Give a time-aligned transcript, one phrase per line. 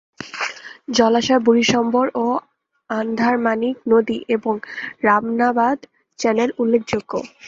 [0.91, 2.25] জলাশয় বুড়িশ্বর ও
[2.89, 4.53] আন্ধারমানিক নদী এবং
[5.03, 5.77] রাবনাবাদ
[6.19, 7.11] চ্যানেল উল্লেখযোগ্য।